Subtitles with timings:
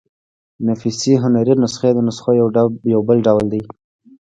[0.67, 2.31] نفیسي هنري نسخې د نسخو
[2.93, 3.61] يو بل ډول دﺉ.